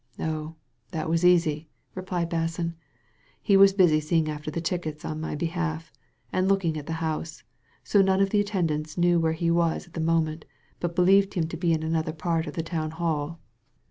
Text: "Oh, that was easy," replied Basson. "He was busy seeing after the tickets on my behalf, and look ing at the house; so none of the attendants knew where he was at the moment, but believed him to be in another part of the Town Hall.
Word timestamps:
"Oh, 0.17 0.55
that 0.89 1.09
was 1.11 1.23
easy," 1.23 1.69
replied 1.93 2.27
Basson. 2.27 2.73
"He 3.39 3.55
was 3.55 3.71
busy 3.71 3.99
seeing 3.99 4.29
after 4.31 4.49
the 4.49 4.59
tickets 4.59 5.05
on 5.05 5.21
my 5.21 5.35
behalf, 5.35 5.91
and 6.33 6.47
look 6.47 6.65
ing 6.65 6.75
at 6.75 6.87
the 6.87 6.93
house; 7.05 7.43
so 7.83 8.01
none 8.01 8.19
of 8.19 8.31
the 8.31 8.41
attendants 8.41 8.97
knew 8.97 9.19
where 9.19 9.33
he 9.33 9.51
was 9.51 9.85
at 9.85 9.93
the 9.93 9.99
moment, 10.01 10.43
but 10.79 10.95
believed 10.95 11.35
him 11.35 11.47
to 11.49 11.55
be 11.55 11.71
in 11.71 11.83
another 11.83 12.13
part 12.13 12.47
of 12.47 12.55
the 12.55 12.63
Town 12.63 12.89
Hall. 12.89 13.41